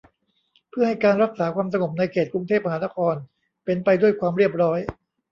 [0.71, 3.15] เพื่อให้การรักษาความสงบในเขตกรุงเทพมหานคร
[3.65, 4.79] เป็นไปด้วยความเรียบร้อย